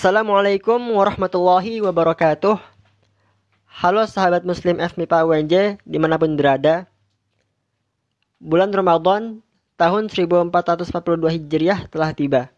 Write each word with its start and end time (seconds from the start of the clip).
Assalamualaikum 0.00 0.80
warahmatullahi 0.96 1.84
wabarakatuh. 1.84 2.56
Halo 3.68 4.00
sahabat 4.08 4.48
muslim 4.48 4.80
FMIPA 4.80 5.28
UNJ 5.28 5.54
di 5.84 6.00
mana 6.00 6.16
pun 6.16 6.40
berada. 6.40 6.88
Bulan 8.40 8.72
Ramadan 8.72 9.44
tahun 9.76 10.08
1442 10.08 10.88
Hijriah 11.36 11.84
telah 11.92 12.16
tiba. 12.16 12.48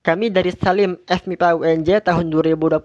Kami 0.00 0.32
dari 0.32 0.48
Salim 0.56 0.96
FMIPA 1.04 1.60
UNJ 1.60 2.00
tahun 2.00 2.32
2020 2.32 2.80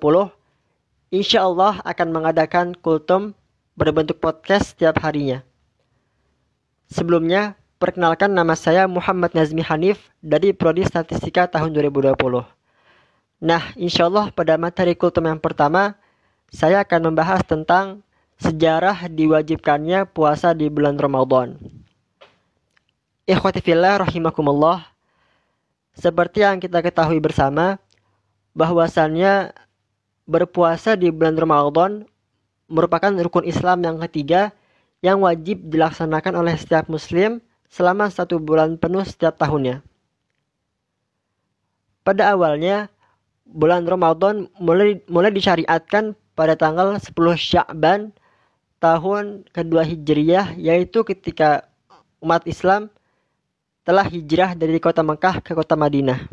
Insya 1.15 1.47
Allah 1.47 1.79
akan 1.87 2.07
mengadakan 2.11 2.75
kultum 2.75 3.31
berbentuk 3.79 4.19
podcast 4.19 4.75
setiap 4.75 4.99
harinya. 4.99 5.47
Sebelumnya, 6.91 7.55
perkenalkan 7.79 8.35
nama 8.35 8.59
saya 8.59 8.83
Muhammad 8.83 9.31
Nazmi 9.31 9.63
Hanif 9.63 10.11
dari 10.19 10.51
Prodi 10.51 10.83
Statistika 10.83 11.47
tahun 11.47 11.71
2020 11.71 12.19
Nah, 13.43 13.75
insya 13.75 14.07
Allah 14.07 14.31
pada 14.31 14.55
materi 14.55 14.95
kultum 14.95 15.27
yang 15.27 15.35
pertama, 15.35 15.99
saya 16.47 16.79
akan 16.79 17.11
membahas 17.11 17.43
tentang 17.43 17.99
sejarah 18.39 19.11
diwajibkannya 19.11 20.07
puasa 20.07 20.55
di 20.55 20.71
bulan 20.71 20.95
Ramadan. 20.95 21.59
Ikhwati 23.27 23.59
fillah 23.59 23.99
rahimakumullah. 23.99 24.87
Seperti 25.91 26.39
yang 26.39 26.63
kita 26.63 26.79
ketahui 26.79 27.19
bersama, 27.19 27.75
bahwasannya 28.55 29.51
berpuasa 30.23 30.95
di 30.95 31.11
bulan 31.11 31.35
Ramadan 31.35 32.07
merupakan 32.71 33.11
rukun 33.11 33.43
Islam 33.43 33.83
yang 33.83 33.99
ketiga 34.07 34.55
yang 35.03 35.19
wajib 35.19 35.67
dilaksanakan 35.67 36.39
oleh 36.39 36.55
setiap 36.55 36.87
muslim 36.87 37.43
selama 37.67 38.07
satu 38.07 38.39
bulan 38.39 38.79
penuh 38.79 39.03
setiap 39.03 39.35
tahunnya. 39.35 39.83
Pada 42.07 42.31
awalnya, 42.31 42.87
bulan 43.47 43.83
Ramadan 43.83 44.47
mulai 44.57 45.03
mulai 45.11 45.31
disyariatkan 45.31 46.15
pada 46.33 46.57
tanggal 46.57 46.95
10 46.97 47.13
Sya'ban 47.37 48.15
tahun 48.81 49.47
kedua 49.53 49.83
Hijriyah 49.87 50.57
yaitu 50.59 51.05
ketika 51.07 51.67
umat 52.23 52.43
Islam 52.47 52.87
telah 53.83 54.07
hijrah 54.07 54.55
dari 54.55 54.79
kota 54.79 55.03
Mekah 55.03 55.43
ke 55.43 55.51
kota 55.51 55.75
Madinah. 55.75 56.23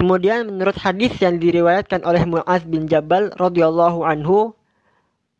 Kemudian 0.00 0.48
menurut 0.48 0.80
hadis 0.80 1.12
yang 1.20 1.36
diriwayatkan 1.36 2.00
oleh 2.08 2.24
Muaz 2.24 2.64
bin 2.64 2.88
Jabal 2.88 3.28
radhiyallahu 3.36 4.00
anhu 4.00 4.56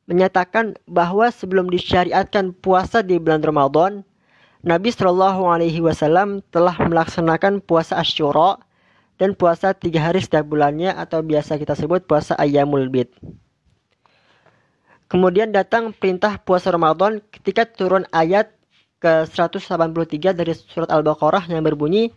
menyatakan 0.04 0.76
bahwa 0.84 1.32
sebelum 1.32 1.72
disyariatkan 1.72 2.52
puasa 2.60 3.00
di 3.00 3.16
bulan 3.16 3.40
Ramadan, 3.40 4.04
Nabi 4.60 4.92
Shallallahu 4.92 5.48
alaihi 5.48 5.80
wasallam 5.80 6.44
telah 6.52 6.76
melaksanakan 6.76 7.64
puasa 7.64 7.96
Asyura 7.96 8.60
dan 9.20 9.36
puasa 9.36 9.76
tiga 9.76 10.00
hari 10.00 10.24
setiap 10.24 10.48
bulannya 10.48 10.96
atau 10.96 11.20
biasa 11.20 11.60
kita 11.60 11.76
sebut 11.76 12.08
puasa 12.08 12.32
ayamul 12.40 12.88
bid. 12.88 13.12
Kemudian 15.12 15.52
datang 15.52 15.92
perintah 15.92 16.40
puasa 16.40 16.72
Ramadan 16.72 17.20
ketika 17.28 17.68
turun 17.68 18.08
ayat 18.16 18.48
ke 18.96 19.28
183 19.28 20.32
dari 20.32 20.56
surat 20.56 20.88
Al-Baqarah 20.88 21.50
yang 21.52 21.60
berbunyi 21.60 22.14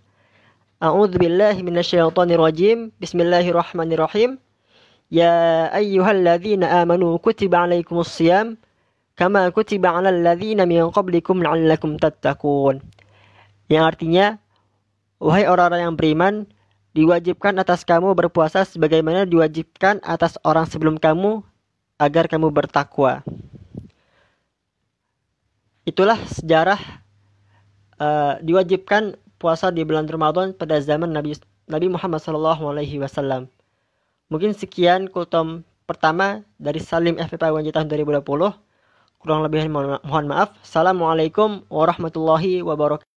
A'udzubillahi 0.83 1.63
minasyaitonirrajim 1.63 2.91
Bismillahirrahmanirrahim 2.99 4.37
Ya 5.09 5.67
ayyuhalladzina 5.73 6.85
amanu 6.85 7.17
kutiba 7.19 7.65
alaikumus 7.65 8.13
siyam 8.13 8.55
kama 9.13 9.49
kutiba 9.53 9.93
alal 9.93 10.25
ladzina 10.25 10.65
min 10.65 10.89
qablikum 10.89 11.41
la'allakum 11.41 12.01
tattaqun. 12.01 12.81
Yang 13.69 13.83
artinya 13.85 14.25
wahai 15.21 15.45
orang-orang 15.45 15.81
yang 15.85 15.95
beriman 15.95 16.33
diwajibkan 16.93 17.57
atas 17.57 17.81
kamu 17.81 18.13
berpuasa 18.13 18.61
sebagaimana 18.63 19.25
diwajibkan 19.25 19.99
atas 20.05 20.37
orang 20.45 20.69
sebelum 20.69 21.01
kamu 21.01 21.41
agar 21.97 22.29
kamu 22.29 22.53
bertakwa. 22.53 23.25
Itulah 25.83 26.15
sejarah 26.31 26.79
uh, 27.99 28.39
diwajibkan 28.39 29.19
puasa 29.41 29.67
di 29.73 29.83
bulan 29.83 30.07
Ramadan 30.07 30.55
pada 30.55 30.79
zaman 30.79 31.11
Nabi 31.11 31.35
Nabi 31.67 31.91
Muhammad 31.91 32.23
SAW. 32.23 33.51
Mungkin 34.31 34.55
sekian 34.55 35.11
kultum 35.11 35.67
pertama 35.83 36.47
dari 36.55 36.79
Salim 36.79 37.19
FPP 37.19 37.51
Wanji 37.51 37.75
tahun 37.75 37.91
2020. 37.91 38.23
Kurang 39.19 39.39
lebih 39.43 39.67
mohon 39.71 40.25
maaf. 40.27 40.55
Assalamualaikum 40.63 41.67
warahmatullahi 41.67 42.63
wabarakatuh. 42.63 43.12